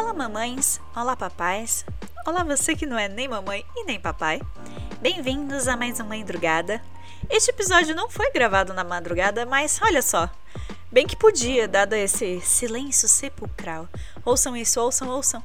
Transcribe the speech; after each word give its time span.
Olá, 0.00 0.14
mamães! 0.14 0.80
Olá, 0.96 1.14
papais! 1.14 1.84
Olá, 2.26 2.42
você 2.42 2.74
que 2.74 2.86
não 2.86 2.98
é 2.98 3.06
nem 3.06 3.28
mamãe 3.28 3.66
e 3.76 3.84
nem 3.84 4.00
papai! 4.00 4.40
Bem-vindos 4.98 5.68
a 5.68 5.76
mais 5.76 6.00
uma 6.00 6.16
madrugada. 6.16 6.82
Este 7.28 7.50
episódio 7.50 7.94
não 7.94 8.08
foi 8.08 8.32
gravado 8.32 8.72
na 8.72 8.82
madrugada, 8.82 9.44
mas 9.44 9.78
olha 9.82 10.00
só, 10.00 10.30
bem 10.90 11.06
que 11.06 11.14
podia, 11.14 11.68
dado 11.68 11.92
esse 11.92 12.40
silêncio 12.40 13.06
sepulcral. 13.06 13.86
Ouçam 14.24 14.56
isso, 14.56 14.80
ouçam, 14.80 15.06
ouçam. 15.10 15.44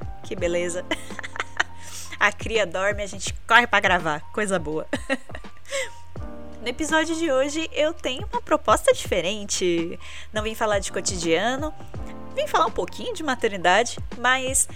Ah, 0.00 0.20
que 0.22 0.36
beleza! 0.36 0.86
A 2.20 2.30
cria 2.30 2.64
dorme, 2.64 3.02
a 3.02 3.06
gente 3.06 3.34
corre 3.48 3.66
para 3.66 3.80
gravar, 3.80 4.20
coisa 4.32 4.60
boa. 4.60 4.86
No 6.60 6.66
episódio 6.66 7.14
de 7.14 7.30
hoje 7.30 7.70
eu 7.72 7.94
tenho 7.94 8.28
uma 8.32 8.42
proposta 8.42 8.92
diferente. 8.92 9.98
Não 10.32 10.42
vim 10.42 10.56
falar 10.56 10.80
de 10.80 10.90
cotidiano, 10.90 11.72
vim 12.38 12.46
falar 12.46 12.66
um 12.66 12.70
pouquinho 12.70 13.12
de 13.12 13.22
maternidade, 13.24 13.98
mas 14.16 14.68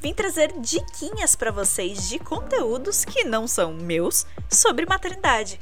vim 0.00 0.12
trazer 0.12 0.52
diquinhas 0.60 1.34
para 1.34 1.50
vocês 1.50 2.08
de 2.08 2.18
conteúdos 2.18 3.06
que 3.06 3.24
não 3.24 3.48
são 3.48 3.72
meus 3.72 4.26
sobre 4.50 4.84
maternidade. 4.84 5.58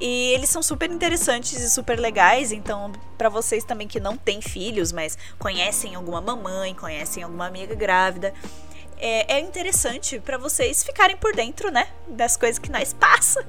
E 0.00 0.32
eles 0.32 0.48
são 0.48 0.62
super 0.62 0.90
interessantes 0.90 1.60
e 1.60 1.68
super 1.68 2.00
legais, 2.00 2.50
então 2.50 2.90
para 3.18 3.28
vocês 3.28 3.62
também 3.62 3.86
que 3.86 4.00
não 4.00 4.16
têm 4.16 4.40
filhos, 4.40 4.90
mas 4.90 5.18
conhecem 5.38 5.94
alguma 5.94 6.22
mamãe, 6.22 6.74
conhecem 6.74 7.22
alguma 7.22 7.46
amiga 7.46 7.74
grávida, 7.74 8.32
é, 8.96 9.34
é 9.36 9.40
interessante 9.40 10.18
para 10.18 10.38
vocês 10.38 10.82
ficarem 10.82 11.16
por 11.16 11.34
dentro, 11.34 11.70
né, 11.70 11.88
das 12.06 12.38
coisas 12.38 12.58
que 12.58 12.70
nós 12.70 12.94
passa, 12.98 13.44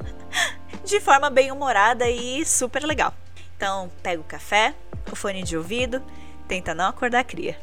de 0.83 0.99
forma 0.99 1.29
bem 1.29 1.49
humorada 1.49 2.09
e 2.09 2.45
super 2.45 2.83
legal. 2.83 3.13
Então 3.55 3.89
pega 4.03 4.19
o 4.19 4.25
café, 4.25 4.75
o 5.09 5.15
fone 5.15 5.43
de 5.43 5.55
ouvido 5.55 6.03
Tenta 6.51 6.75
não 6.75 6.87
acordar 6.87 7.23
cria. 7.23 7.57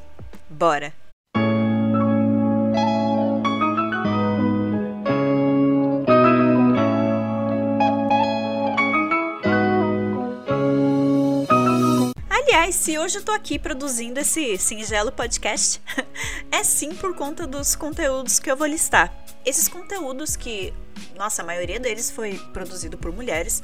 Bora! 0.48 0.95
Aliás, 12.30 12.77
se 12.77 12.99
hoje 12.99 13.18
eu 13.18 13.23
tô 13.23 13.32
aqui 13.32 13.59
produzindo 13.59 14.21
esse 14.21 14.57
singelo 14.57 15.12
podcast, 15.12 15.82
é 16.51 16.65
sim 16.65 16.95
por 16.95 17.15
conta 17.15 17.46
dos 17.46 17.77
conteúdos 17.77 18.38
que 18.38 18.51
eu 18.51 18.57
vou 18.57 18.66
listar. 18.66 19.12
Esses 19.45 19.68
conteúdos 19.68 20.34
que, 20.34 20.73
nossa, 21.15 21.43
a 21.43 21.45
maioria 21.45 21.79
deles 21.79 22.10
foi 22.10 22.38
produzido 22.55 22.96
por 22.96 23.12
mulheres, 23.12 23.62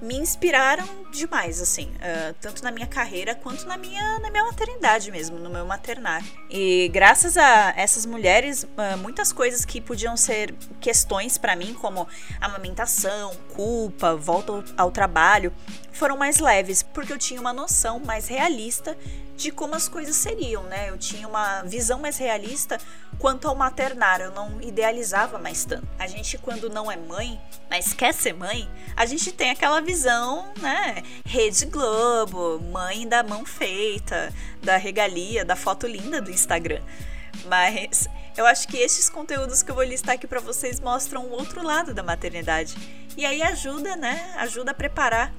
me 0.00 0.16
inspiraram 0.16 0.86
demais, 1.10 1.60
assim, 1.60 1.86
uh, 1.86 2.34
tanto 2.40 2.62
na 2.62 2.70
minha 2.70 2.86
carreira 2.86 3.34
quanto 3.34 3.66
na 3.66 3.76
minha, 3.76 4.18
na 4.18 4.30
minha 4.30 4.44
maternidade 4.44 5.10
mesmo, 5.10 5.38
no 5.38 5.48
meu 5.48 5.64
maternar. 5.64 6.22
E 6.50 6.88
graças 6.92 7.36
a 7.36 7.72
essas 7.76 8.04
mulheres, 8.04 8.64
uh, 8.64 8.98
muitas 8.98 9.32
coisas 9.32 9.64
que 9.64 9.80
podiam 9.80 10.16
ser 10.16 10.54
questões 10.80 11.38
para 11.38 11.56
mim, 11.56 11.74
como 11.74 12.06
amamentação, 12.40 13.34
culpa, 13.54 14.14
volta 14.14 14.52
ao, 14.52 14.64
ao 14.76 14.90
trabalho, 14.90 15.52
foram 15.94 16.16
mais 16.16 16.38
leves, 16.38 16.82
porque 16.82 17.12
eu 17.12 17.18
tinha 17.18 17.40
uma 17.40 17.52
noção 17.52 18.00
mais 18.00 18.28
realista 18.28 18.96
de 19.36 19.50
como 19.50 19.74
as 19.74 19.88
coisas 19.88 20.16
seriam, 20.16 20.62
né? 20.64 20.90
Eu 20.90 20.98
tinha 20.98 21.26
uma 21.26 21.62
visão 21.62 21.98
mais 21.98 22.16
realista 22.16 22.78
quanto 23.18 23.48
ao 23.48 23.54
maternar, 23.54 24.20
eu 24.20 24.30
não 24.30 24.60
idealizava 24.60 25.38
mais 25.38 25.64
tanto. 25.64 25.86
A 25.98 26.06
gente, 26.06 26.38
quando 26.38 26.68
não 26.68 26.90
é 26.90 26.96
mãe, 26.96 27.40
mas 27.70 27.92
quer 27.92 28.12
ser 28.12 28.32
mãe, 28.32 28.68
a 28.96 29.06
gente 29.06 29.32
tem 29.32 29.50
aquela 29.50 29.80
visão, 29.80 30.52
né? 30.60 31.02
Rede 31.24 31.66
Globo, 31.66 32.60
mãe 32.60 33.08
da 33.08 33.22
mão 33.22 33.44
feita, 33.44 34.32
da 34.62 34.76
regalia, 34.76 35.44
da 35.44 35.56
foto 35.56 35.86
linda 35.86 36.20
do 36.20 36.30
Instagram. 36.30 36.82
Mas 37.46 38.08
eu 38.36 38.46
acho 38.46 38.68
que 38.68 38.76
esses 38.76 39.08
conteúdos 39.08 39.62
que 39.62 39.70
eu 39.70 39.74
vou 39.74 39.84
listar 39.84 40.14
aqui 40.14 40.26
para 40.26 40.40
vocês 40.40 40.80
mostram 40.80 41.24
o 41.24 41.30
outro 41.30 41.62
lado 41.62 41.92
da 41.92 42.02
maternidade. 42.02 42.74
E 43.16 43.24
aí 43.24 43.42
ajuda, 43.42 43.96
né? 43.96 44.32
Ajuda 44.36 44.70
a 44.72 44.74
preparar 44.74 45.32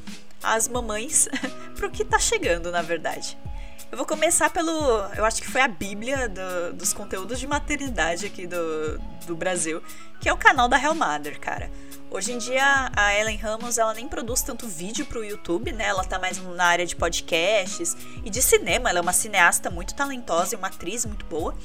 as 0.54 0.68
mamães 0.68 1.28
para 1.76 1.88
o 1.88 1.92
que 1.92 2.06
tá 2.06 2.20
chegando, 2.20 2.72
na 2.72 2.82
verdade. 2.82 3.38
Eu 3.92 3.98
vou 3.98 4.06
começar 4.06 4.50
pelo. 4.50 4.72
Eu 5.16 5.24
acho 5.24 5.42
que 5.42 5.48
foi 5.48 5.62
a 5.62 5.68
Bíblia 5.68 6.28
do, 6.28 6.74
dos 6.74 6.92
conteúdos 6.92 7.40
de 7.40 7.48
maternidade 7.48 8.26
aqui 8.26 8.48
do, 8.48 9.00
do 9.26 9.36
Brasil, 9.36 9.82
que 10.20 10.28
é 10.28 10.34
o 10.34 10.38
canal 10.38 10.68
da 10.68 10.82
Hell 10.82 10.96
Mother, 10.96 11.40
cara. 11.40 11.70
Hoje 12.10 12.32
em 12.32 12.38
dia 12.38 12.92
a 12.96 13.14
Ellen 13.14 13.38
Ramos 13.38 13.78
ela 13.78 13.94
nem 13.94 14.08
produz 14.08 14.42
tanto 14.42 14.68
vídeo 14.68 15.06
pro 15.06 15.24
YouTube, 15.24 15.72
né? 15.72 15.86
Ela 15.86 16.04
tá 16.04 16.18
mais 16.18 16.38
na 16.38 16.66
área 16.66 16.86
de 16.86 16.96
podcasts 16.96 17.96
e 18.24 18.30
de 18.30 18.42
cinema. 18.42 18.90
Ela 18.90 19.00
é 19.00 19.02
uma 19.02 19.14
cineasta 19.14 19.70
muito 19.70 19.94
talentosa 19.94 20.56
e 20.56 20.58
uma 20.58 20.68
atriz 20.68 21.06
muito 21.06 21.26
boa. 21.26 21.56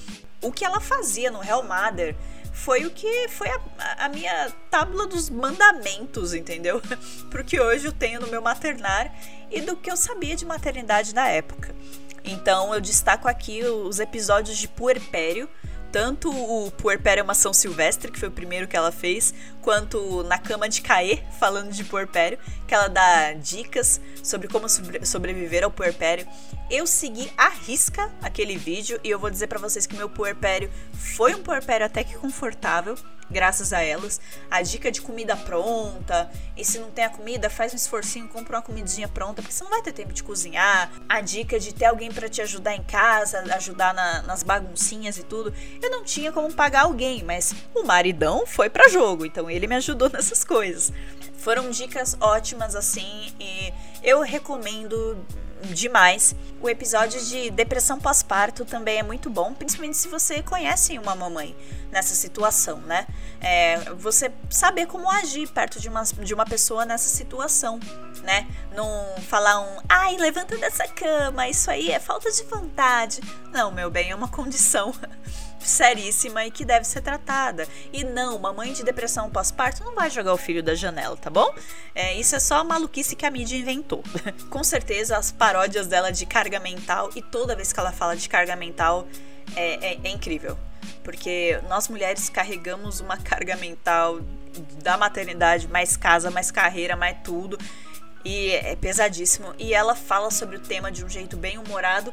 O 0.42 0.50
que 0.50 0.64
ela 0.64 0.80
fazia 0.80 1.30
no 1.30 1.42
Hell 1.42 1.62
Mother 1.62 2.16
foi 2.52 2.84
o 2.84 2.90
que 2.90 3.28
foi 3.28 3.48
a, 3.48 4.04
a 4.04 4.08
minha 4.08 4.50
tábula 4.70 5.06
dos 5.06 5.30
mandamentos, 5.30 6.34
entendeu? 6.34 6.82
Pro 7.30 7.44
que 7.44 7.60
hoje 7.60 7.86
eu 7.86 7.92
tenho 7.92 8.20
no 8.20 8.26
meu 8.26 8.42
maternar 8.42 9.12
e 9.50 9.60
do 9.60 9.76
que 9.76 9.90
eu 9.90 9.96
sabia 9.96 10.36
de 10.36 10.44
maternidade 10.44 11.14
na 11.14 11.28
época. 11.28 11.74
Então 12.24 12.74
eu 12.74 12.80
destaco 12.80 13.28
aqui 13.28 13.64
os 13.64 13.98
episódios 13.98 14.58
de 14.58 14.68
puerpério, 14.68 15.48
tanto 15.92 16.30
o 16.30 16.70
Puerpério 16.70 17.20
é 17.20 17.24
uma 17.24 17.34
São 17.34 17.52
Silvestre, 17.52 18.10
que 18.10 18.18
foi 18.18 18.28
o 18.28 18.32
primeiro 18.32 18.68
que 18.68 18.76
ela 18.76 18.92
fez, 18.92 19.34
quanto 19.60 20.22
Na 20.24 20.38
Cama 20.38 20.68
de 20.68 20.80
Caê, 20.80 21.22
falando 21.38 21.70
de 21.72 21.84
puerpério, 21.84 22.38
que 22.66 22.74
ela 22.74 22.88
dá 22.88 23.32
dicas 23.32 24.00
sobre 24.22 24.48
como 24.48 24.68
sobreviver 24.68 25.64
ao 25.64 25.70
puerpério. 25.70 26.26
Eu 26.70 26.86
segui 26.86 27.32
à 27.36 27.48
risca 27.48 28.10
aquele 28.22 28.56
vídeo 28.56 29.00
e 29.02 29.10
eu 29.10 29.18
vou 29.18 29.30
dizer 29.30 29.48
para 29.48 29.58
vocês 29.58 29.86
que 29.86 29.96
meu 29.96 30.08
puerpério 30.08 30.70
foi 30.92 31.34
um 31.34 31.42
puerpério 31.42 31.84
até 31.84 32.04
que 32.04 32.14
confortável 32.14 32.94
graças 33.30 33.72
a 33.72 33.80
elas. 33.80 34.20
A 34.50 34.62
dica 34.62 34.90
de 34.90 35.00
comida 35.00 35.36
pronta, 35.36 36.30
e 36.56 36.64
se 36.64 36.78
não 36.78 36.90
tem 36.90 37.04
a 37.04 37.10
comida, 37.10 37.48
faz 37.48 37.72
um 37.72 37.76
esforcinho, 37.76 38.28
compra 38.28 38.56
uma 38.56 38.62
comidinha 38.62 39.08
pronta, 39.08 39.40
porque 39.40 39.54
você 39.54 39.64
não 39.64 39.70
vai 39.70 39.82
ter 39.82 39.92
tempo 39.92 40.12
de 40.12 40.22
cozinhar. 40.22 40.90
A 41.08 41.20
dica 41.20 41.58
de 41.58 41.74
ter 41.74 41.86
alguém 41.86 42.10
para 42.10 42.28
te 42.28 42.42
ajudar 42.42 42.74
em 42.74 42.82
casa, 42.82 43.40
ajudar 43.54 43.94
na, 43.94 44.22
nas 44.22 44.42
baguncinhas 44.42 45.16
e 45.18 45.22
tudo. 45.22 45.52
Eu 45.82 45.90
não 45.90 46.04
tinha 46.04 46.32
como 46.32 46.52
pagar 46.52 46.82
alguém, 46.82 47.22
mas 47.22 47.54
o 47.74 47.84
maridão 47.84 48.46
foi 48.46 48.68
para 48.68 48.88
jogo, 48.88 49.24
então 49.24 49.50
ele 49.50 49.66
me 49.66 49.76
ajudou 49.76 50.08
nessas 50.12 50.44
coisas. 50.44 50.92
Foram 51.38 51.70
dicas 51.70 52.16
ótimas 52.20 52.74
assim 52.74 53.32
e 53.40 53.72
eu 54.02 54.20
recomendo 54.20 55.16
demais. 55.68 56.34
O 56.60 56.68
episódio 56.68 57.20
de 57.24 57.50
depressão 57.50 57.98
pós-parto 57.98 58.64
também 58.64 58.98
é 58.98 59.02
muito 59.02 59.30
bom, 59.30 59.54
principalmente 59.54 59.96
se 59.96 60.08
você 60.08 60.42
conhece 60.42 60.98
uma 60.98 61.14
mamãe 61.14 61.56
nessa 61.90 62.14
situação, 62.14 62.78
né? 62.80 63.06
É, 63.40 63.78
você 63.94 64.30
saber 64.48 64.86
como 64.86 65.10
agir 65.10 65.48
perto 65.48 65.80
de 65.80 65.88
uma, 65.88 66.02
de 66.02 66.34
uma 66.34 66.44
pessoa 66.44 66.84
nessa 66.84 67.08
situação, 67.08 67.80
né? 68.22 68.46
Não 68.74 68.88
falar 69.28 69.60
um, 69.60 69.80
ai, 69.88 70.16
levanta 70.16 70.56
dessa 70.56 70.86
cama, 70.88 71.48
isso 71.48 71.70
aí 71.70 71.90
é 71.90 71.98
falta 71.98 72.30
de 72.30 72.42
vontade. 72.44 73.20
Não, 73.52 73.70
meu 73.70 73.90
bem, 73.90 74.10
é 74.10 74.14
uma 74.14 74.28
condição 74.28 74.94
seríssima 75.60 76.44
e 76.46 76.50
que 76.50 76.64
deve 76.64 76.84
ser 76.84 77.00
tratada. 77.00 77.66
E 77.92 78.04
não, 78.04 78.36
uma 78.36 78.52
mãe 78.52 78.72
de 78.72 78.82
depressão 78.82 79.30
pós-parto 79.30 79.84
não 79.84 79.94
vai 79.94 80.10
jogar 80.10 80.32
o 80.32 80.36
filho 80.36 80.62
da 80.62 80.74
janela, 80.74 81.16
tá 81.16 81.30
bom? 81.30 81.52
É, 81.94 82.14
isso 82.14 82.34
é 82.34 82.40
só 82.40 82.64
maluquice 82.64 83.14
que 83.14 83.26
a 83.26 83.30
mídia 83.30 83.56
inventou. 83.56 84.02
Com 84.48 84.64
certeza, 84.64 85.16
as 85.16 85.30
paródias 85.30 85.86
dela 85.86 86.10
de 86.10 86.26
carga 86.26 86.58
mental, 86.58 87.10
e 87.14 87.22
toda 87.22 87.54
vez 87.56 87.72
que 87.72 87.80
ela 87.80 87.92
fala 87.92 88.16
de 88.16 88.28
carga 88.28 88.56
mental, 88.56 89.06
é, 89.54 89.92
é, 89.92 90.00
é 90.02 90.10
incrível. 90.10 90.58
Porque 91.02 91.60
nós 91.68 91.88
mulheres 91.88 92.28
carregamos 92.28 93.00
uma 93.00 93.16
carga 93.16 93.56
mental 93.56 94.20
da 94.82 94.96
maternidade, 94.96 95.68
mais 95.68 95.96
casa, 95.96 96.30
mais 96.30 96.50
carreira, 96.50 96.96
mais 96.96 97.16
tudo. 97.22 97.58
E 98.24 98.50
é 98.52 98.76
pesadíssimo. 98.76 99.54
E 99.58 99.72
ela 99.72 99.94
fala 99.94 100.30
sobre 100.30 100.56
o 100.56 100.60
tema 100.60 100.90
de 100.92 101.04
um 101.04 101.08
jeito 101.08 101.36
bem 101.36 101.58
humorado. 101.58 102.12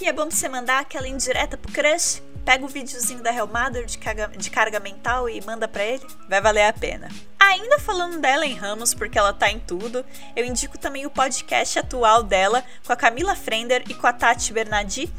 E 0.00 0.06
é 0.06 0.12
bom 0.12 0.30
você 0.30 0.48
mandar 0.48 0.80
aquela 0.80 1.06
indireta 1.06 1.56
pro 1.56 1.70
crush 1.72 2.22
pega 2.44 2.64
o 2.64 2.68
videozinho 2.68 3.22
da 3.22 3.32
Hellmother 3.32 3.84
de 3.86 3.98
carga, 3.98 4.28
de 4.28 4.50
carga 4.50 4.80
mental 4.80 5.28
e 5.28 5.40
manda 5.40 5.68
para 5.68 5.84
ele, 5.84 6.06
vai 6.28 6.40
valer 6.40 6.66
a 6.66 6.72
pena. 6.72 7.08
Ainda 7.38 7.78
falando 7.78 8.20
dela 8.20 8.46
em 8.46 8.54
Ramos, 8.54 8.94
porque 8.94 9.18
ela 9.18 9.32
tá 9.32 9.50
em 9.50 9.58
tudo, 9.58 10.04
eu 10.34 10.44
indico 10.44 10.78
também 10.78 11.06
o 11.06 11.10
podcast 11.10 11.78
atual 11.78 12.22
dela 12.22 12.64
com 12.86 12.92
a 12.92 12.96
Camila 12.96 13.34
Frender 13.34 13.84
e 13.88 13.94
com 13.94 14.06
a 14.06 14.12
Tati 14.12 14.52
Bernardi, 14.52 15.12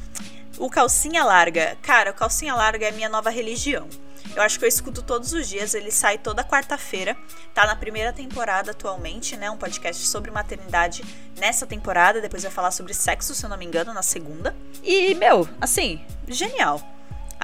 o 0.58 0.70
Calcinha 0.70 1.24
Larga. 1.24 1.78
Cara, 1.82 2.12
o 2.12 2.14
Calcinha 2.14 2.56
Larga 2.56 2.88
é 2.88 2.92
minha 2.92 3.10
nova 3.10 3.30
religião. 3.30 3.88
Eu 4.36 4.42
acho 4.42 4.58
que 4.58 4.66
eu 4.66 4.70
escuto 4.70 5.04
todos 5.04 5.32
os 5.34 5.48
dias, 5.48 5.74
ele 5.74 5.92
sai 5.92 6.18
toda 6.18 6.44
quarta-feira. 6.44 7.16
Tá 7.54 7.68
na 7.68 7.76
primeira 7.76 8.12
temporada 8.12 8.72
atualmente, 8.72 9.38
né? 9.38 9.52
Um 9.52 9.58
podcast 9.58 10.08
sobre 10.08 10.32
maternidade 10.32 11.04
nessa 11.38 11.68
temporada. 11.68 12.20
Depois 12.20 12.42
vai 12.42 12.52
falar 12.52 12.72
sobre 12.72 12.94
sexo, 12.94 13.36
se 13.36 13.46
eu 13.46 13.50
não 13.50 13.58
me 13.58 13.66
engano, 13.66 13.94
na 13.94 14.02
segunda. 14.02 14.56
E, 14.82 15.14
meu, 15.16 15.48
assim, 15.62 16.04
genial. 16.28 16.82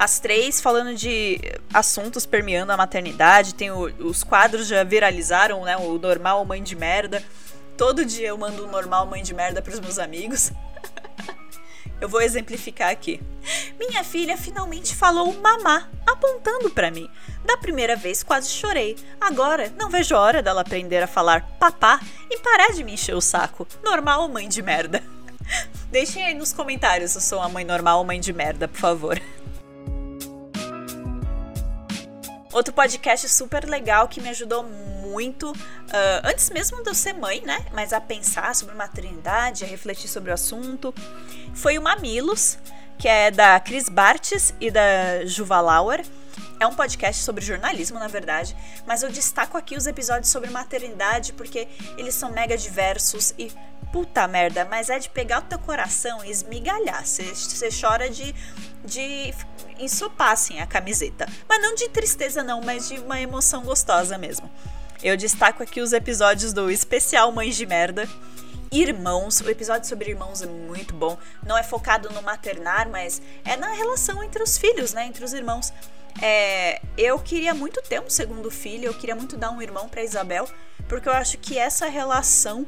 As 0.00 0.18
três 0.18 0.62
falando 0.62 0.94
de 0.94 1.38
assuntos 1.74 2.24
permeando 2.24 2.72
a 2.72 2.76
maternidade. 2.76 3.54
Tem 3.54 3.70
o, 3.70 3.82
os 3.98 4.24
quadros 4.24 4.66
já 4.66 4.82
viralizaram, 4.82 5.62
né? 5.62 5.76
O 5.76 5.98
normal 5.98 6.42
mãe 6.46 6.62
de 6.62 6.74
merda. 6.74 7.22
Todo 7.76 8.02
dia 8.02 8.28
eu 8.28 8.38
mando 8.38 8.64
um 8.64 8.70
normal 8.70 9.04
mãe 9.04 9.22
de 9.22 9.34
merda 9.34 9.60
pros 9.60 9.78
meus 9.78 9.98
amigos. 9.98 10.52
Eu 12.00 12.08
vou 12.08 12.22
exemplificar 12.22 12.88
aqui. 12.88 13.20
Minha 13.78 14.02
filha 14.02 14.34
finalmente 14.34 14.96
falou 14.96 15.34
mamá, 15.34 15.86
apontando 16.06 16.70
para 16.70 16.90
mim. 16.90 17.06
Da 17.44 17.58
primeira 17.58 17.94
vez 17.94 18.22
quase 18.22 18.48
chorei. 18.48 18.96
Agora 19.20 19.70
não 19.78 19.90
vejo 19.90 20.14
a 20.14 20.20
hora 20.20 20.42
dela 20.42 20.62
aprender 20.62 21.02
a 21.02 21.06
falar 21.06 21.42
papá 21.58 22.00
e 22.30 22.38
parar 22.38 22.72
de 22.72 22.82
me 22.82 22.94
encher 22.94 23.14
o 23.14 23.20
saco. 23.20 23.68
Normal, 23.84 24.26
mãe 24.30 24.48
de 24.48 24.62
merda. 24.62 25.02
Deixem 25.92 26.24
aí 26.24 26.32
nos 26.32 26.54
comentários 26.54 27.10
se 27.10 27.18
eu 27.18 27.22
sou 27.22 27.38
uma 27.40 27.50
mãe 27.50 27.66
normal 27.66 27.98
ou 27.98 28.04
mãe 28.04 28.18
de 28.18 28.32
merda, 28.32 28.66
por 28.66 28.80
favor. 28.80 29.20
Outro 32.60 32.74
podcast 32.74 33.26
super 33.26 33.64
legal 33.64 34.06
que 34.06 34.20
me 34.20 34.28
ajudou 34.28 34.62
muito, 34.62 35.50
uh, 35.50 36.20
antes 36.24 36.50
mesmo 36.50 36.82
de 36.82 36.90
eu 36.90 36.94
ser 36.94 37.14
mãe, 37.14 37.40
né? 37.40 37.64
Mas 37.72 37.90
a 37.90 38.02
pensar 38.02 38.54
sobre 38.54 38.74
maternidade, 38.74 39.64
a 39.64 39.66
refletir 39.66 40.08
sobre 40.08 40.30
o 40.30 40.34
assunto, 40.34 40.94
foi 41.54 41.78
o 41.78 41.82
Mamilos, 41.82 42.58
que 42.98 43.08
é 43.08 43.30
da 43.30 43.58
Cris 43.60 43.88
Bartes 43.88 44.52
e 44.60 44.70
da 44.70 45.24
Juva 45.24 45.58
Lauer. 45.58 46.04
É 46.60 46.66
um 46.66 46.74
podcast 46.74 47.24
sobre 47.24 47.42
jornalismo, 47.42 47.98
na 47.98 48.08
verdade, 48.08 48.54
mas 48.86 49.02
eu 49.02 49.10
destaco 49.10 49.56
aqui 49.56 49.74
os 49.74 49.86
episódios 49.86 50.28
sobre 50.28 50.50
maternidade 50.50 51.32
porque 51.32 51.66
eles 51.96 52.14
são 52.14 52.30
mega 52.30 52.58
diversos 52.58 53.32
e 53.38 53.50
puta 53.90 54.26
merda, 54.28 54.64
mas 54.64 54.88
é 54.88 54.98
de 54.98 55.08
pegar 55.08 55.38
o 55.38 55.42
teu 55.42 55.58
coração 55.58 56.24
e 56.24 56.30
esmigalhar. 56.30 57.04
Você 57.04 57.68
chora 57.70 58.08
de, 58.08 58.34
de 58.84 59.34
ensopar 59.78 60.32
assim 60.32 60.60
a 60.60 60.66
camiseta. 60.66 61.26
Mas 61.48 61.62
não 61.62 61.74
de 61.74 61.88
tristeza, 61.88 62.42
não, 62.42 62.60
mas 62.60 62.88
de 62.88 62.98
uma 62.98 63.20
emoção 63.20 63.62
gostosa 63.62 64.16
mesmo. 64.18 64.50
Eu 65.02 65.16
destaco 65.16 65.62
aqui 65.62 65.80
os 65.80 65.92
episódios 65.92 66.52
do 66.52 66.70
especial 66.70 67.32
Mães 67.32 67.56
de 67.56 67.64
Merda. 67.66 68.08
Irmãos, 68.70 69.40
o 69.40 69.50
episódio 69.50 69.88
sobre 69.88 70.10
irmãos 70.10 70.42
é 70.42 70.46
muito 70.46 70.94
bom. 70.94 71.18
Não 71.44 71.56
é 71.56 71.62
focado 71.62 72.10
no 72.10 72.22
maternar, 72.22 72.88
mas 72.88 73.20
é 73.44 73.56
na 73.56 73.72
relação 73.72 74.22
entre 74.22 74.42
os 74.42 74.58
filhos, 74.58 74.92
né? 74.92 75.06
Entre 75.06 75.24
os 75.24 75.32
irmãos. 75.32 75.72
É, 76.20 76.80
eu 76.96 77.18
queria 77.18 77.54
muito 77.54 77.80
ter 77.82 78.00
um 78.00 78.10
segundo 78.10 78.50
filho, 78.50 78.86
eu 78.86 78.94
queria 78.94 79.16
muito 79.16 79.36
dar 79.36 79.50
um 79.50 79.62
irmão 79.62 79.88
para 79.88 80.02
Isabel, 80.02 80.46
porque 80.88 81.08
eu 81.08 81.12
acho 81.12 81.38
que 81.38 81.56
essa 81.58 81.88
relação 81.88 82.66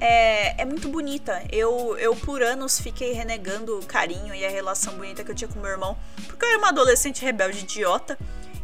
é, 0.00 0.62
é 0.62 0.64
muito 0.64 0.88
bonita. 0.88 1.42
Eu, 1.50 1.96
eu, 1.98 2.14
por 2.16 2.42
anos, 2.42 2.80
fiquei 2.80 3.12
renegando 3.12 3.78
o 3.78 3.84
carinho 3.84 4.34
e 4.34 4.44
a 4.44 4.50
relação 4.50 4.94
bonita 4.94 5.24
que 5.24 5.30
eu 5.30 5.34
tinha 5.34 5.48
com 5.48 5.60
meu 5.60 5.70
irmão, 5.70 5.96
porque 6.26 6.44
eu 6.44 6.48
era 6.48 6.58
uma 6.58 6.68
adolescente 6.68 7.22
rebelde 7.24 7.60
idiota. 7.60 8.18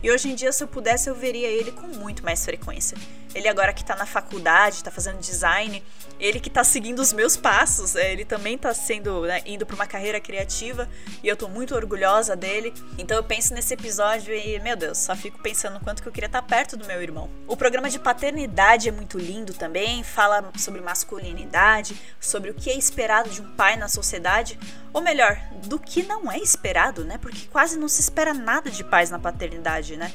E 0.04 0.10
hoje 0.10 0.30
em 0.30 0.34
dia, 0.34 0.52
se 0.52 0.62
eu 0.62 0.68
pudesse, 0.68 1.08
eu 1.08 1.14
veria 1.14 1.48
ele 1.48 1.72
com 1.72 1.86
muito 1.86 2.22
mais 2.22 2.44
frequência. 2.44 2.94
Ele 3.34 3.48
agora 3.48 3.72
que 3.72 3.82
tá 3.82 3.96
na 3.96 4.04
faculdade, 4.04 4.84
tá 4.84 4.90
fazendo 4.90 5.18
design, 5.18 5.82
ele 6.20 6.38
que 6.38 6.48
tá 6.48 6.62
seguindo 6.62 7.00
os 7.00 7.12
meus 7.12 7.36
passos, 7.36 7.96
é, 7.96 8.12
ele 8.12 8.24
também 8.24 8.56
tá 8.56 8.72
sendo, 8.72 9.22
né, 9.22 9.42
indo 9.44 9.66
para 9.66 9.74
uma 9.74 9.86
carreira 9.86 10.20
criativa 10.20 10.88
e 11.22 11.26
eu 11.26 11.36
tô 11.36 11.48
muito 11.48 11.74
orgulhosa 11.74 12.36
dele. 12.36 12.72
Então 12.96 13.16
eu 13.16 13.24
penso 13.24 13.52
nesse 13.54 13.74
episódio 13.74 14.32
e, 14.32 14.60
meu 14.60 14.76
Deus, 14.76 14.98
só 14.98 15.16
fico 15.16 15.42
pensando 15.42 15.80
quanto 15.80 16.02
que 16.02 16.08
eu 16.08 16.12
queria 16.12 16.26
estar 16.26 16.42
tá 16.42 16.46
perto 16.46 16.76
do 16.76 16.86
meu 16.86 17.02
irmão. 17.02 17.28
O 17.48 17.56
programa 17.56 17.90
de 17.90 17.98
paternidade 17.98 18.88
é 18.88 18.92
muito 18.92 19.18
lindo 19.18 19.52
também, 19.52 20.04
fala 20.04 20.52
sobre 20.56 20.80
masculinidade, 20.80 22.00
sobre 22.20 22.50
o 22.50 22.54
que 22.54 22.70
é 22.70 22.76
esperado 22.76 23.30
de 23.30 23.40
um 23.42 23.50
pai 23.56 23.76
na 23.76 23.88
sociedade, 23.88 24.58
ou 24.92 25.02
melhor, 25.02 25.36
do 25.64 25.78
que 25.78 26.04
não 26.04 26.30
é 26.30 26.38
esperado, 26.38 27.04
né? 27.04 27.18
Porque 27.18 27.48
quase 27.48 27.76
não 27.76 27.88
se 27.88 28.00
espera 28.00 28.32
nada 28.32 28.70
de 28.70 28.84
pais 28.84 29.10
na 29.10 29.18
paternidade, 29.18 29.93
né? 29.96 30.12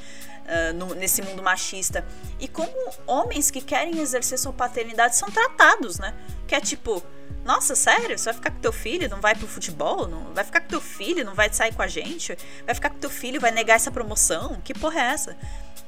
uh, 0.49 0.73
no, 0.73 0.95
nesse 0.95 1.21
mundo 1.21 1.41
machista. 1.41 2.05
E 2.39 2.47
como 2.47 2.71
homens 3.05 3.51
que 3.51 3.61
querem 3.61 3.99
exercer 3.99 4.37
sua 4.37 4.51
paternidade 4.51 5.15
são 5.15 5.29
tratados, 5.29 5.99
né? 5.99 6.13
Que 6.47 6.55
é 6.55 6.59
tipo, 6.59 7.03
nossa, 7.45 7.75
sério? 7.75 8.17
Você 8.17 8.25
vai 8.25 8.33
ficar 8.33 8.51
com 8.51 8.59
teu 8.59 8.73
filho, 8.73 9.09
não 9.09 9.21
vai 9.21 9.35
pro 9.35 9.47
futebol? 9.47 10.07
Não 10.07 10.33
vai 10.33 10.43
ficar 10.43 10.61
com 10.61 10.67
teu 10.67 10.81
filho, 10.81 11.23
não 11.23 11.35
vai 11.35 11.51
sair 11.53 11.73
com 11.73 11.81
a 11.81 11.87
gente? 11.87 12.37
Vai 12.65 12.75
ficar 12.75 12.89
com 12.89 12.97
teu 12.97 13.09
filho, 13.09 13.39
vai 13.39 13.51
negar 13.51 13.75
essa 13.75 13.91
promoção? 13.91 14.59
Que 14.63 14.73
porra 14.73 14.99
é 14.99 15.05
essa? 15.13 15.37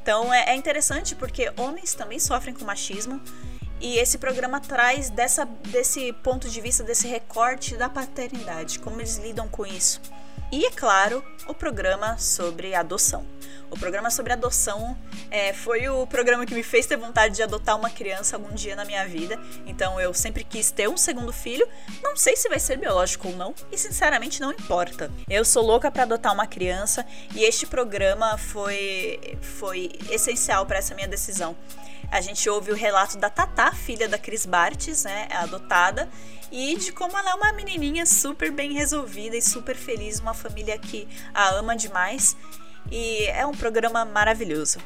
Então 0.02 0.34
é, 0.34 0.52
é 0.52 0.56
interessante 0.56 1.16
porque 1.16 1.52
homens 1.58 1.94
também 1.94 2.20
sofrem 2.20 2.54
com 2.54 2.66
machismo 2.66 3.22
e 3.80 3.98
esse 3.98 4.18
programa 4.20 4.60
traz 4.60 5.10
dessa, 5.10 5.46
desse 5.46 6.14
ponto 6.14 6.48
de 6.48 6.62
vista, 6.62 6.84
desse 6.84 7.08
recorte 7.08 7.76
da 7.76 7.90
paternidade, 7.90 8.78
como 8.78 9.00
eles 9.00 9.18
lidam 9.18 9.48
com 9.48 9.66
isso. 9.66 10.00
E, 10.52 10.66
é 10.66 10.72
claro, 10.72 11.24
o 11.48 11.54
programa 11.54 12.18
sobre 12.18 12.76
adoção. 12.76 13.26
O 13.72 13.80
programa 13.80 14.12
sobre 14.12 14.34
adoção 14.34 14.98
é, 15.32 15.54
foi 15.54 15.88
o 15.88 16.06
programa 16.06 16.46
que 16.46 16.54
me 16.54 16.62
fez 16.62 16.86
ter 16.86 16.98
vontade 16.98 17.36
de 17.36 17.42
adotar 17.42 17.78
uma 17.78 17.90
criança 17.90 18.36
algum 18.36 18.54
dia 18.54 18.76
na 18.76 18.84
minha 18.84 19.08
vida. 19.08 19.40
Então 19.66 20.00
eu 20.00 20.14
sempre 20.14 20.44
quis 20.44 20.72
ter 20.72 20.90
um 20.90 20.98
segundo 20.98 21.32
filho. 21.32 21.66
Não 22.04 22.18
sei 22.18 22.36
se 22.36 22.50
vai 22.50 22.60
ser 22.60 22.78
biológico 22.78 23.30
ou 23.30 23.36
não, 23.36 23.56
e 23.72 23.78
sinceramente 23.78 24.42
não 24.42 24.52
importa. 24.52 25.10
Eu 25.30 25.46
sou 25.46 25.64
louca 25.64 25.90
para 25.90 26.04
adotar 26.04 26.34
uma 26.34 26.46
criança 26.46 27.06
e 27.34 27.46
este 27.46 27.66
programa 27.66 28.38
foi, 28.38 29.38
foi 29.42 29.90
essencial 30.10 30.66
para 30.66 30.78
essa 30.78 30.94
minha 30.94 31.08
decisão. 31.08 31.56
A 32.12 32.20
gente 32.20 32.50
ouve 32.50 32.72
o 32.72 32.76
relato 32.76 33.18
da 33.18 33.30
Tatá, 33.30 33.72
filha 33.72 34.06
da 34.06 34.18
Cris 34.18 34.46
Bartes, 34.46 35.06
né, 35.06 35.30
adotada, 35.32 36.10
e 36.52 36.76
de 36.76 36.92
como 36.92 37.18
ela 37.18 37.32
é 37.32 37.34
uma 37.36 37.54
menininha 37.54 38.06
super 38.06 38.52
bem 38.52 38.74
resolvida 38.74 39.38
e 39.38 39.42
super 39.42 39.78
feliz, 39.78 40.20
uma 40.20 40.34
família 40.34 40.78
que 40.78 41.08
a 41.34 41.52
ama 41.52 41.74
demais. 41.74 42.36
E 42.90 43.26
é 43.28 43.46
um 43.46 43.52
programa 43.52 44.06
maravilhoso. 44.06 44.80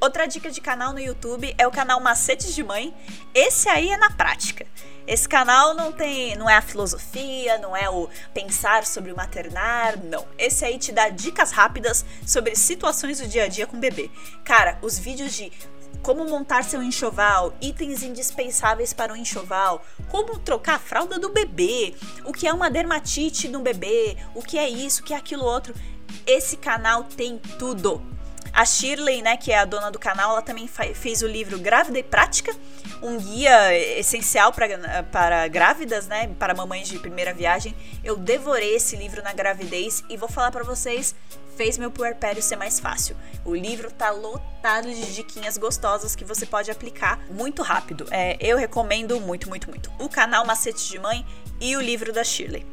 Outra 0.00 0.26
dica 0.26 0.48
de 0.48 0.60
canal 0.60 0.92
no 0.92 1.00
YouTube 1.00 1.52
é 1.58 1.66
o 1.66 1.72
canal 1.72 1.98
Macetes 2.00 2.54
de 2.54 2.62
Mãe. 2.62 2.94
Esse 3.34 3.68
aí 3.68 3.90
é 3.90 3.96
na 3.96 4.10
prática. 4.10 4.64
Esse 5.08 5.28
canal 5.28 5.74
não 5.74 5.90
tem, 5.90 6.36
não 6.36 6.48
é 6.48 6.54
a 6.54 6.62
filosofia, 6.62 7.58
não 7.58 7.76
é 7.76 7.90
o 7.90 8.08
pensar 8.32 8.84
sobre 8.84 9.10
o 9.10 9.16
maternar, 9.16 9.98
não. 10.04 10.24
Esse 10.38 10.64
aí 10.64 10.78
te 10.78 10.92
dá 10.92 11.08
dicas 11.08 11.50
rápidas 11.50 12.04
sobre 12.26 12.54
situações 12.54 13.18
do 13.18 13.26
dia 13.26 13.44
a 13.44 13.48
dia 13.48 13.66
com 13.66 13.76
o 13.76 13.80
bebê. 13.80 14.08
Cara, 14.44 14.78
os 14.82 14.98
vídeos 14.98 15.32
de 15.32 15.50
como 16.02 16.24
montar 16.24 16.64
seu 16.64 16.82
enxoval, 16.82 17.54
itens 17.60 18.02
indispensáveis 18.02 18.92
para 18.92 19.12
o 19.12 19.16
enxoval, 19.16 19.84
como 20.08 20.38
trocar 20.38 20.76
a 20.76 20.78
fralda 20.78 21.18
do 21.18 21.28
bebê, 21.30 21.94
o 22.24 22.32
que 22.32 22.46
é 22.46 22.52
uma 22.52 22.70
dermatite 22.70 23.48
no 23.48 23.60
bebê, 23.60 24.16
o 24.34 24.42
que 24.42 24.58
é 24.58 24.68
isso, 24.68 25.02
o 25.02 25.04
que 25.04 25.14
é 25.14 25.16
aquilo 25.16 25.44
outro. 25.44 25.74
Esse 26.26 26.56
canal 26.56 27.04
tem 27.04 27.38
tudo. 27.58 28.17
A 28.58 28.64
Shirley, 28.64 29.22
né, 29.22 29.36
que 29.36 29.52
é 29.52 29.58
a 29.60 29.64
dona 29.64 29.88
do 29.88 30.00
canal, 30.00 30.32
ela 30.32 30.42
também 30.42 30.66
fez 30.66 31.22
o 31.22 31.28
livro 31.28 31.60
Grávida 31.60 31.96
e 32.00 32.02
Prática, 32.02 32.52
um 33.00 33.16
guia 33.16 33.72
essencial 33.96 34.52
pra, 34.52 34.66
para 35.12 35.46
grávidas, 35.46 36.08
né, 36.08 36.28
para 36.40 36.52
mamães 36.54 36.88
de 36.88 36.98
primeira 36.98 37.32
viagem. 37.32 37.72
Eu 38.02 38.16
devorei 38.16 38.74
esse 38.74 38.96
livro 38.96 39.22
na 39.22 39.32
gravidez 39.32 40.02
e 40.10 40.16
vou 40.16 40.28
falar 40.28 40.50
para 40.50 40.64
vocês, 40.64 41.14
fez 41.56 41.78
meu 41.78 41.88
puerpério 41.88 42.42
ser 42.42 42.56
mais 42.56 42.80
fácil. 42.80 43.16
O 43.44 43.54
livro 43.54 43.92
tá 43.92 44.10
lotado 44.10 44.92
de 44.92 45.14
diquinhas 45.14 45.56
gostosas 45.56 46.16
que 46.16 46.24
você 46.24 46.44
pode 46.44 46.68
aplicar 46.68 47.20
muito 47.30 47.62
rápido. 47.62 48.08
É, 48.10 48.36
eu 48.40 48.56
recomendo 48.56 49.20
muito, 49.20 49.48
muito, 49.48 49.70
muito. 49.70 49.88
O 50.00 50.08
canal 50.08 50.44
Macete 50.44 50.90
de 50.90 50.98
Mãe 50.98 51.24
e 51.60 51.76
o 51.76 51.80
livro 51.80 52.12
da 52.12 52.24
Shirley. 52.24 52.66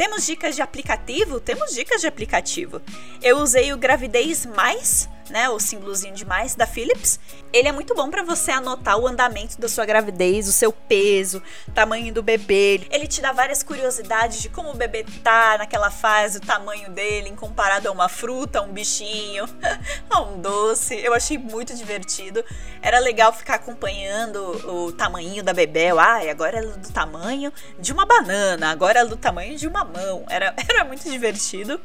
Temos 0.00 0.24
dicas 0.24 0.56
de 0.56 0.62
aplicativo? 0.62 1.40
Temos 1.40 1.74
dicas 1.74 2.00
de 2.00 2.06
aplicativo. 2.06 2.80
Eu 3.20 3.36
usei 3.36 3.70
o 3.70 3.76
Gravidez 3.76 4.46
Mais 4.46 5.06
né, 5.30 5.48
o 5.48 5.58
símbolozinho 5.58 6.14
de 6.14 6.24
mais 6.24 6.54
da 6.54 6.66
Philips. 6.66 7.18
Ele 7.52 7.68
é 7.68 7.72
muito 7.72 7.94
bom 7.94 8.10
para 8.10 8.22
você 8.22 8.50
anotar 8.50 8.98
o 8.98 9.06
andamento 9.06 9.60
da 9.60 9.68
sua 9.68 9.86
gravidez, 9.86 10.48
o 10.48 10.52
seu 10.52 10.72
peso, 10.72 11.42
tamanho 11.74 12.12
do 12.12 12.22
bebê. 12.22 12.86
Ele 12.90 13.06
te 13.06 13.20
dá 13.20 13.32
várias 13.32 13.62
curiosidades 13.62 14.42
de 14.42 14.48
como 14.48 14.70
o 14.70 14.76
bebê 14.76 15.04
tá 15.22 15.56
naquela 15.58 15.90
fase, 15.90 16.38
o 16.38 16.40
tamanho 16.40 16.90
dele, 16.90 17.28
em 17.28 17.36
comparado 17.36 17.88
a 17.88 17.92
uma 17.92 18.08
fruta, 18.08 18.58
a 18.58 18.62
um 18.62 18.72
bichinho, 18.72 19.44
a 20.10 20.20
um 20.20 20.40
doce. 20.40 20.94
Eu 20.94 21.14
achei 21.14 21.38
muito 21.38 21.74
divertido. 21.74 22.44
Era 22.82 22.98
legal 22.98 23.32
ficar 23.32 23.54
acompanhando 23.54 24.38
o 24.68 24.92
tamanho 24.92 25.42
da 25.42 25.52
bebê. 25.52 25.90
Ah, 25.90 26.20
agora 26.30 26.58
é 26.58 26.62
do 26.62 26.92
tamanho 26.92 27.52
de 27.78 27.92
uma 27.92 28.06
banana, 28.06 28.70
agora 28.70 29.00
é 29.00 29.04
do 29.04 29.16
tamanho 29.16 29.56
de 29.56 29.66
uma 29.66 29.84
mão. 29.84 30.24
Era, 30.28 30.54
era 30.68 30.84
muito 30.84 31.08
divertido. 31.10 31.80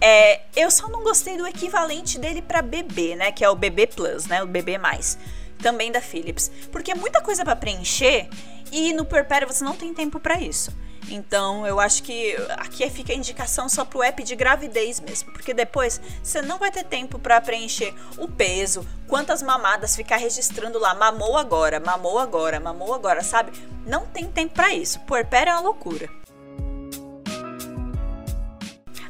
É, 0.00 0.42
eu 0.56 0.70
só 0.70 0.88
não 0.88 1.02
gostei 1.02 1.36
do 1.36 1.46
equivalente 1.46 2.18
dele 2.18 2.42
para 2.42 2.62
bebê, 2.62 3.16
né? 3.16 3.32
Que 3.32 3.44
é 3.44 3.48
o 3.48 3.54
bebê 3.54 3.86
plus, 3.86 4.26
né? 4.26 4.42
O 4.42 4.46
bebê 4.46 4.78
mais. 4.78 5.18
Também 5.58 5.90
da 5.90 6.00
Philips. 6.00 6.50
Porque 6.70 6.92
é 6.92 6.94
muita 6.94 7.20
coisa 7.20 7.44
para 7.44 7.56
preencher 7.56 8.28
e 8.70 8.92
no 8.92 9.04
Puerpério 9.04 9.46
você 9.46 9.64
não 9.64 9.76
tem 9.76 9.94
tempo 9.94 10.18
para 10.18 10.40
isso. 10.40 10.72
Então, 11.08 11.66
eu 11.66 11.78
acho 11.78 12.02
que 12.02 12.34
aqui 12.50 12.88
fica 12.88 13.12
a 13.12 13.16
indicação 13.16 13.68
só 13.68 13.84
pro 13.84 14.02
app 14.02 14.22
de 14.22 14.34
gravidez 14.34 15.00
mesmo, 15.00 15.32
porque 15.32 15.52
depois 15.52 16.00
você 16.22 16.40
não 16.40 16.58
vai 16.58 16.70
ter 16.70 16.84
tempo 16.84 17.18
para 17.18 17.40
preencher 17.40 17.94
o 18.16 18.26
peso, 18.26 18.86
quantas 19.06 19.42
mamadas, 19.42 19.94
ficar 19.94 20.16
registrando 20.16 20.78
lá, 20.78 20.94
mamou 20.94 21.36
agora, 21.36 21.78
mamou 21.78 22.18
agora, 22.18 22.58
mamou 22.58 22.94
agora, 22.94 23.22
sabe? 23.22 23.52
Não 23.86 24.06
tem 24.06 24.30
tempo 24.30 24.54
para 24.54 24.72
isso. 24.72 24.98
Puerpério 25.00 25.50
é 25.50 25.54
uma 25.54 25.60
loucura. 25.60 26.08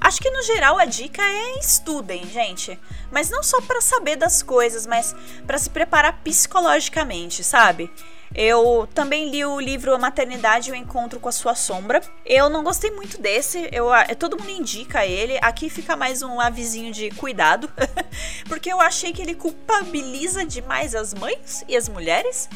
Acho 0.04 0.20
que 0.20 0.30
no 0.30 0.42
geral 0.42 0.78
a 0.78 0.84
dica 0.84 1.23
é 1.23 1.58
estudem, 1.58 2.26
gente. 2.26 2.78
Mas 3.11 3.30
não 3.30 3.42
só 3.42 3.58
para 3.62 3.80
saber 3.80 4.16
das 4.16 4.42
coisas, 4.42 4.87
mas 4.87 5.16
para 5.46 5.56
se 5.56 5.70
preparar 5.70 6.20
psicologicamente, 6.23 7.42
sabe? 7.42 7.90
Eu 8.34 8.87
também 8.92 9.30
li 9.30 9.46
o 9.46 9.58
livro 9.58 9.94
A 9.94 9.99
Maternidade 9.99 10.68
e 10.68 10.73
o 10.73 10.76
Encontro 10.76 11.18
com 11.18 11.30
a 11.30 11.32
Sua 11.32 11.54
Sombra. 11.54 12.02
Eu 12.26 12.50
não 12.50 12.62
gostei 12.62 12.90
muito 12.90 13.18
desse, 13.18 13.66
eu, 13.73 13.87
todo 14.18 14.37
mundo 14.37 14.50
indica 14.50 15.06
ele. 15.06 15.38
Aqui 15.40 15.70
fica 15.70 15.96
mais 15.96 16.20
um 16.20 16.38
avisinho 16.38 16.92
de 16.92 17.11
cuidado, 17.12 17.73
porque 18.46 18.70
eu 18.70 18.82
achei 18.82 19.11
que 19.11 19.23
ele 19.23 19.34
culpabiliza 19.34 20.44
demais 20.44 20.94
as 20.94 21.14
mães 21.14 21.64
e 21.66 21.75
as 21.75 21.88
mulheres. 21.88 22.46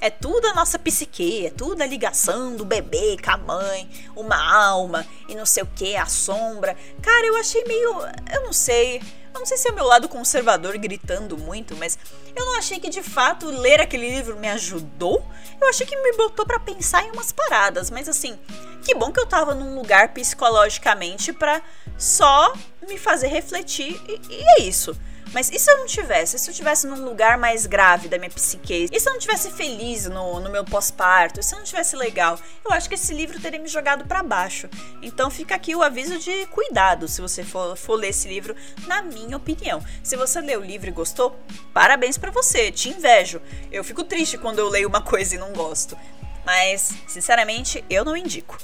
É 0.00 0.10
tudo 0.10 0.46
a 0.46 0.54
nossa 0.54 0.78
psique, 0.78 1.46
é 1.46 1.50
tudo 1.50 1.82
a 1.82 1.86
ligação 1.86 2.54
do 2.54 2.64
bebê 2.64 3.16
com 3.22 3.30
a 3.30 3.36
mãe, 3.36 3.88
uma 4.14 4.36
alma 4.36 5.06
e 5.28 5.34
não 5.34 5.46
sei 5.46 5.62
o 5.62 5.68
que, 5.74 5.96
a 5.96 6.06
sombra. 6.06 6.76
Cara, 7.02 7.26
eu 7.26 7.36
achei 7.36 7.64
meio. 7.64 7.90
Eu 8.32 8.42
não 8.44 8.52
sei. 8.52 9.00
Eu 9.34 9.40
não 9.40 9.46
sei 9.46 9.58
se 9.58 9.68
é 9.68 9.72
o 9.72 9.74
meu 9.74 9.84
lado 9.84 10.08
conservador 10.08 10.78
gritando 10.78 11.36
muito, 11.36 11.76
mas 11.76 11.98
eu 12.34 12.44
não 12.46 12.58
achei 12.58 12.80
que 12.80 12.88
de 12.88 13.02
fato 13.02 13.46
ler 13.46 13.80
aquele 13.80 14.08
livro 14.08 14.36
me 14.36 14.48
ajudou. 14.48 15.26
Eu 15.60 15.68
achei 15.68 15.86
que 15.86 15.96
me 15.96 16.16
botou 16.16 16.46
para 16.46 16.58
pensar 16.58 17.04
em 17.04 17.10
umas 17.10 17.32
paradas, 17.32 17.90
mas 17.90 18.08
assim, 18.08 18.38
que 18.82 18.94
bom 18.94 19.12
que 19.12 19.20
eu 19.20 19.26
tava 19.26 19.54
num 19.54 19.74
lugar 19.74 20.14
psicologicamente 20.14 21.32
para 21.32 21.60
só 21.98 22.52
me 22.88 22.98
fazer 22.98 23.28
refletir 23.28 24.00
e, 24.08 24.20
e 24.34 24.44
é 24.58 24.62
isso. 24.62 24.96
Mas 25.32 25.50
e 25.50 25.58
se 25.58 25.70
eu 25.70 25.78
não 25.78 25.86
tivesse? 25.86 26.36
E 26.36 26.38
se 26.38 26.48
eu 26.48 26.54
tivesse 26.54 26.86
num 26.86 27.04
lugar 27.04 27.36
mais 27.36 27.66
grave 27.66 28.08
da 28.08 28.16
minha 28.16 28.30
psique? 28.30 28.88
E 28.90 29.00
se 29.00 29.08
eu 29.08 29.12
não 29.12 29.20
tivesse 29.20 29.50
feliz 29.50 30.06
no, 30.06 30.40
no 30.40 30.48
meu 30.48 30.64
pós-parto? 30.64 31.40
E 31.40 31.42
se 31.42 31.54
eu 31.54 31.58
não 31.58 31.66
tivesse 31.66 31.96
legal? 31.96 32.38
Eu 32.64 32.72
acho 32.72 32.88
que 32.88 32.94
esse 32.94 33.12
livro 33.12 33.40
teria 33.40 33.58
me 33.58 33.68
jogado 33.68 34.06
para 34.06 34.22
baixo. 34.22 34.68
Então 35.02 35.30
fica 35.30 35.54
aqui 35.54 35.74
o 35.74 35.82
aviso 35.82 36.18
de 36.18 36.46
cuidado 36.46 37.08
se 37.08 37.20
você 37.20 37.44
for, 37.44 37.76
for 37.76 37.96
ler 37.96 38.08
esse 38.08 38.28
livro, 38.28 38.54
na 38.86 39.02
minha 39.02 39.36
opinião. 39.36 39.84
Se 40.02 40.16
você 40.16 40.40
leu 40.40 40.60
o 40.60 40.64
livro 40.64 40.88
e 40.88 40.92
gostou, 40.92 41.38
parabéns 41.74 42.16
para 42.16 42.30
você, 42.30 42.70
te 42.70 42.88
invejo. 42.88 43.42
Eu 43.70 43.82
fico 43.82 44.04
triste 44.04 44.38
quando 44.38 44.60
eu 44.60 44.68
leio 44.68 44.88
uma 44.88 45.02
coisa 45.04 45.34
e 45.34 45.38
não 45.38 45.52
gosto. 45.52 45.98
Mas, 46.44 46.94
sinceramente, 47.08 47.84
eu 47.90 48.04
não 48.04 48.16
indico. 48.16 48.56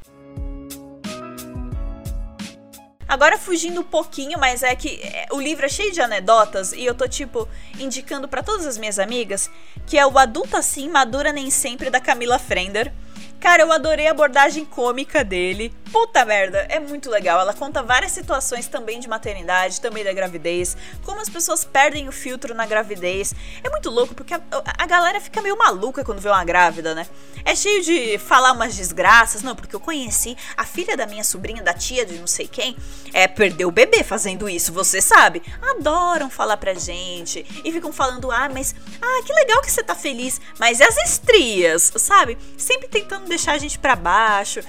Agora 3.12 3.36
fugindo 3.36 3.82
um 3.82 3.84
pouquinho, 3.84 4.38
mas 4.38 4.62
é 4.62 4.74
que 4.74 4.98
é, 5.02 5.26
o 5.32 5.38
livro 5.38 5.66
é 5.66 5.68
cheio 5.68 5.92
de 5.92 6.00
anedotas 6.00 6.72
e 6.72 6.82
eu 6.82 6.94
tô 6.94 7.06
tipo 7.06 7.46
indicando 7.78 8.26
para 8.26 8.42
todas 8.42 8.66
as 8.66 8.78
minhas 8.78 8.98
amigas 8.98 9.50
que 9.86 9.98
é 9.98 10.06
o 10.06 10.18
Adulta 10.18 10.56
Assim 10.56 10.88
Madura 10.88 11.30
Nem 11.30 11.50
Sempre 11.50 11.90
da 11.90 12.00
Camila 12.00 12.38
Frender. 12.38 12.90
Cara, 13.38 13.64
eu 13.64 13.70
adorei 13.70 14.08
a 14.08 14.12
abordagem 14.12 14.64
cômica 14.64 15.22
dele. 15.22 15.74
Puta 15.92 16.24
merda, 16.24 16.66
é 16.70 16.80
muito 16.80 17.10
legal. 17.10 17.38
Ela 17.38 17.52
conta 17.52 17.82
várias 17.82 18.12
situações 18.12 18.66
também 18.66 18.98
de 18.98 19.06
maternidade, 19.06 19.78
também 19.78 20.02
da 20.02 20.10
gravidez, 20.10 20.74
como 21.04 21.20
as 21.20 21.28
pessoas 21.28 21.66
perdem 21.66 22.08
o 22.08 22.12
filtro 22.12 22.54
na 22.54 22.64
gravidez. 22.64 23.34
É 23.62 23.68
muito 23.68 23.90
louco 23.90 24.14
porque 24.14 24.32
a, 24.32 24.40
a 24.78 24.86
galera 24.86 25.20
fica 25.20 25.42
meio 25.42 25.56
maluca 25.58 26.02
quando 26.02 26.18
vê 26.18 26.30
uma 26.30 26.44
grávida, 26.44 26.94
né? 26.94 27.06
É 27.44 27.54
cheio 27.54 27.82
de 27.82 28.16
falar 28.18 28.52
umas 28.52 28.74
desgraças. 28.74 29.42
Não, 29.42 29.54
porque 29.54 29.76
eu 29.76 29.80
conheci 29.80 30.34
a 30.56 30.64
filha 30.64 30.96
da 30.96 31.04
minha 31.04 31.22
sobrinha, 31.22 31.62
da 31.62 31.74
tia 31.74 32.06
de 32.06 32.14
não 32.14 32.26
sei 32.26 32.48
quem, 32.48 32.74
é, 33.12 33.28
perdeu 33.28 33.68
o 33.68 33.72
bebê 33.72 34.02
fazendo 34.02 34.48
isso, 34.48 34.72
você 34.72 34.98
sabe? 34.98 35.42
Adoram 35.76 36.30
falar 36.30 36.56
pra 36.56 36.72
gente 36.72 37.44
e 37.62 37.70
ficam 37.70 37.92
falando, 37.92 38.30
ah, 38.30 38.48
mas, 38.48 38.74
ah, 39.00 39.22
que 39.26 39.32
legal 39.34 39.60
que 39.60 39.70
você 39.70 39.82
tá 39.82 39.94
feliz, 39.94 40.40
mas 40.58 40.80
e 40.80 40.84
as 40.84 40.96
estrias, 40.96 41.92
sabe? 41.96 42.38
Sempre 42.56 42.88
tentando 42.88 43.28
deixar 43.28 43.52
a 43.52 43.58
gente 43.58 43.78
para 43.78 43.94
baixo. 43.94 44.60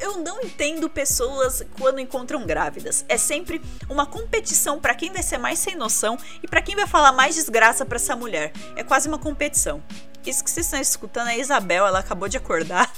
Eu, 0.00 0.12
eu 0.12 0.18
não 0.18 0.40
entendo 0.40 0.61
pessoas 0.88 1.64
quando 1.78 1.98
encontram 1.98 2.46
grávidas. 2.46 3.04
É 3.08 3.16
sempre 3.16 3.60
uma 3.88 4.06
competição 4.06 4.78
para 4.78 4.94
quem 4.94 5.10
vai 5.12 5.22
ser 5.22 5.38
mais 5.38 5.58
sem 5.58 5.74
noção 5.74 6.16
e 6.42 6.46
para 6.46 6.62
quem 6.62 6.76
vai 6.76 6.86
falar 6.86 7.12
mais 7.12 7.34
desgraça 7.34 7.84
para 7.84 7.96
essa 7.96 8.14
mulher. 8.14 8.52
É 8.76 8.84
quase 8.84 9.08
uma 9.08 9.18
competição. 9.18 9.82
Isso 10.24 10.44
que 10.44 10.50
vocês 10.50 10.66
estão 10.66 10.80
escutando 10.80 11.28
é 11.28 11.32
a 11.32 11.38
Isabel, 11.38 11.86
ela 11.86 11.98
acabou 11.98 12.28
de 12.28 12.36
acordar. 12.36 12.92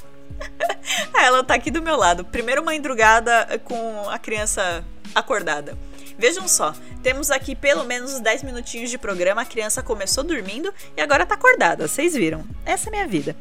ela 1.16 1.42
tá 1.42 1.54
aqui 1.54 1.70
do 1.70 1.80
meu 1.80 1.96
lado. 1.96 2.24
Primeiro 2.24 2.60
uma 2.60 2.78
drugada 2.78 3.58
com 3.64 4.08
a 4.10 4.18
criança 4.18 4.84
acordada. 5.14 5.78
Vejam 6.18 6.46
só, 6.46 6.74
temos 7.02 7.30
aqui 7.30 7.56
pelo 7.56 7.84
menos 7.84 8.20
10 8.20 8.42
minutinhos 8.44 8.90
de 8.90 8.98
programa, 8.98 9.42
a 9.42 9.44
criança 9.44 9.82
começou 9.82 10.22
dormindo 10.22 10.72
e 10.96 11.00
agora 11.00 11.26
tá 11.26 11.34
acordada, 11.34 11.88
vocês 11.88 12.14
viram? 12.14 12.44
Essa 12.64 12.88
é 12.88 12.90
minha 12.90 13.08
vida. 13.08 13.34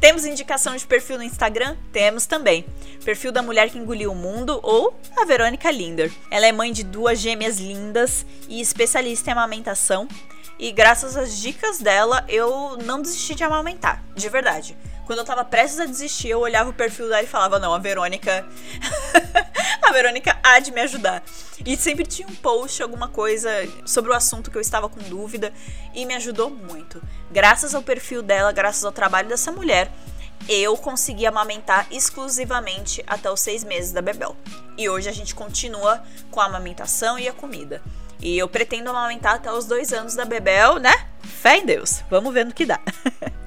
Temos 0.00 0.24
indicação 0.24 0.76
de 0.76 0.86
perfil 0.86 1.16
no 1.16 1.22
Instagram? 1.22 1.76
Temos 1.92 2.26
também. 2.26 2.66
Perfil 3.04 3.32
da 3.32 3.42
mulher 3.42 3.70
que 3.70 3.78
engoliu 3.78 4.12
o 4.12 4.14
mundo 4.14 4.60
ou 4.62 4.98
a 5.16 5.24
Verônica 5.24 5.70
Linder. 5.70 6.12
Ela 6.30 6.46
é 6.46 6.52
mãe 6.52 6.72
de 6.72 6.84
duas 6.84 7.18
gêmeas 7.18 7.58
lindas 7.58 8.26
e 8.48 8.60
especialista 8.60 9.30
em 9.30 9.32
amamentação. 9.32 10.06
E 10.58 10.70
graças 10.72 11.16
às 11.16 11.38
dicas 11.38 11.78
dela, 11.78 12.24
eu 12.28 12.76
não 12.78 13.00
desisti 13.00 13.34
de 13.34 13.44
amamentar, 13.44 14.02
de 14.14 14.28
verdade. 14.28 14.76
Quando 15.06 15.20
eu 15.20 15.24
tava 15.24 15.44
prestes 15.44 15.78
a 15.78 15.86
desistir, 15.86 16.28
eu 16.28 16.40
olhava 16.40 16.70
o 16.70 16.74
perfil 16.74 17.08
dela 17.08 17.22
e 17.22 17.26
falava: 17.26 17.58
Não, 17.58 17.72
a 17.72 17.78
Verônica. 17.78 18.46
A 19.86 19.92
Verônica 19.92 20.38
há 20.42 20.58
de 20.58 20.72
me 20.72 20.80
ajudar. 20.80 21.22
E 21.64 21.76
sempre 21.76 22.04
tinha 22.04 22.26
um 22.26 22.34
post, 22.34 22.82
alguma 22.82 23.08
coisa 23.08 23.50
sobre 23.84 24.10
o 24.10 24.14
assunto 24.14 24.50
que 24.50 24.56
eu 24.56 24.60
estava 24.60 24.88
com 24.88 25.00
dúvida. 25.00 25.52
E 25.94 26.04
me 26.04 26.14
ajudou 26.14 26.50
muito. 26.50 27.00
Graças 27.30 27.74
ao 27.74 27.82
perfil 27.82 28.22
dela, 28.22 28.52
graças 28.52 28.84
ao 28.84 28.92
trabalho 28.92 29.28
dessa 29.28 29.52
mulher, 29.52 29.90
eu 30.48 30.76
consegui 30.76 31.26
amamentar 31.26 31.86
exclusivamente 31.90 33.02
até 33.06 33.30
os 33.30 33.40
seis 33.40 33.64
meses 33.64 33.92
da 33.92 34.02
Bebel. 34.02 34.36
E 34.76 34.88
hoje 34.88 35.08
a 35.08 35.12
gente 35.12 35.34
continua 35.34 36.02
com 36.30 36.40
a 36.40 36.46
amamentação 36.46 37.18
e 37.18 37.28
a 37.28 37.32
comida. 37.32 37.82
E 38.20 38.36
eu 38.36 38.48
pretendo 38.48 38.90
amamentar 38.90 39.34
até 39.34 39.52
os 39.52 39.66
dois 39.66 39.92
anos 39.92 40.14
da 40.14 40.24
Bebel, 40.24 40.78
né? 40.78 40.92
Fé 41.22 41.58
em 41.58 41.66
Deus. 41.66 42.02
Vamos 42.10 42.32
ver 42.32 42.44
no 42.44 42.52
que 42.52 42.64
dá. 42.64 42.80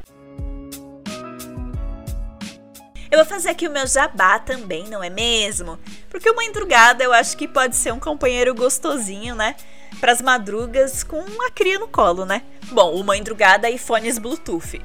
Eu 3.12 3.18
vou 3.18 3.26
fazer 3.26 3.50
aqui 3.50 3.68
o 3.68 3.72
meu 3.72 3.88
jabá 3.88 4.38
também, 4.38 4.88
não 4.88 5.04
é 5.04 5.10
mesmo? 5.10 5.80
Porque 6.10 6.30
uma 6.30 6.44
madrugada 6.44 7.04
eu 7.04 7.14
acho 7.14 7.38
que 7.38 7.48
pode 7.48 7.76
ser 7.76 7.94
um 7.94 8.00
companheiro 8.00 8.54
gostosinho, 8.56 9.36
né? 9.36 9.56
Para 10.00 10.12
as 10.12 10.22
madrugas 10.22 11.04
com 11.04 11.24
a 11.46 11.52
cria 11.52 11.80
no 11.80 11.88
colo, 11.88 12.26
né? 12.26 12.42
Bom, 12.72 12.94
uma 12.96 13.16
madrugada 13.16 13.70
e 13.70 13.78
fones 13.78 14.18
Bluetooth. 14.18 14.82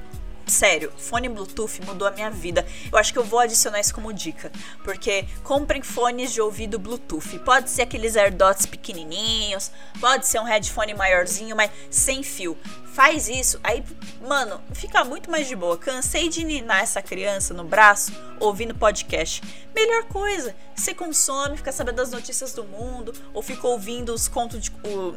Sério, 0.46 0.92
fone 0.98 1.28
Bluetooth 1.28 1.80
mudou 1.86 2.06
a 2.06 2.10
minha 2.10 2.30
vida. 2.30 2.66
Eu 2.92 2.98
acho 2.98 3.12
que 3.12 3.18
eu 3.18 3.24
vou 3.24 3.38
adicionar 3.38 3.80
isso 3.80 3.94
como 3.94 4.12
dica. 4.12 4.52
Porque 4.82 5.26
comprem 5.42 5.82
fones 5.82 6.32
de 6.32 6.40
ouvido 6.40 6.78
Bluetooth. 6.78 7.38
Pode 7.40 7.70
ser 7.70 7.82
aqueles 7.82 8.14
AirDots 8.16 8.66
pequenininhos, 8.66 9.70
pode 10.00 10.26
ser 10.26 10.38
um 10.40 10.44
headphone 10.44 10.94
maiorzinho, 10.94 11.56
mas 11.56 11.70
sem 11.90 12.22
fio. 12.22 12.58
Faz 12.94 13.28
isso, 13.28 13.58
aí, 13.64 13.82
mano, 14.20 14.60
fica 14.72 15.02
muito 15.02 15.28
mais 15.28 15.48
de 15.48 15.56
boa. 15.56 15.76
Cansei 15.76 16.28
de 16.28 16.44
ninar 16.44 16.82
essa 16.82 17.02
criança 17.02 17.52
no 17.52 17.64
braço 17.64 18.12
ouvindo 18.38 18.72
podcast. 18.74 19.42
Melhor 19.74 20.04
coisa, 20.04 20.54
você 20.76 20.94
consome, 20.94 21.56
fica 21.56 21.72
sabendo 21.72 21.96
das 21.96 22.12
notícias 22.12 22.52
do 22.52 22.62
mundo, 22.62 23.12
ou 23.32 23.42
fica 23.42 23.66
ouvindo 23.66 24.14
os 24.14 24.28
contos 24.28 24.60
de. 24.60 24.70
O, 24.84 25.16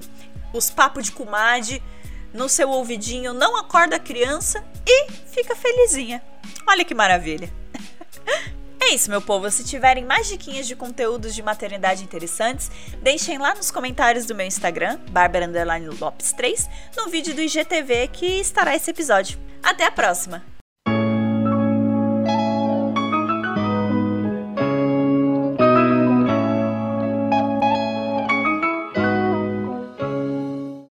os 0.53 0.69
papos 0.69 1.05
de 1.05 1.12
comadre 1.12 1.84
no 2.38 2.48
seu 2.48 2.70
ouvidinho, 2.70 3.34
não 3.34 3.58
acorda 3.58 3.96
a 3.96 4.00
criança 4.00 4.63
e 4.86 5.12
fica 5.12 5.56
felizinha. 5.56 6.22
Olha 6.65 6.86
que 6.86 6.94
maravilha. 6.94 7.51
É 8.79 8.94
isso, 8.94 9.10
meu 9.10 9.22
povo. 9.22 9.51
Se 9.51 9.65
tiverem 9.65 10.06
mais 10.06 10.29
diquinhas 10.29 10.65
de 10.65 10.74
conteúdos 10.74 11.36
de 11.36 11.44
maternidade 11.44 12.03
interessantes, 12.03 12.72
deixem 13.01 13.38
lá 13.38 13.53
nos 13.53 13.70
comentários 13.70 14.25
do 14.25 14.34
meu 14.34 14.46
Instagram, 14.46 14.98
Bárbara 15.10 15.46
Lopes 16.00 16.32
3, 16.32 16.70
no 16.96 17.10
vídeo 17.10 17.34
do 17.34 17.41
IGTV 17.41 18.08
que 18.08 18.39
estará 18.39 18.75
esse 18.75 18.89
episódio. 18.89 19.38
Até 19.62 19.84
a 19.84 19.91
próxima! 19.91 20.56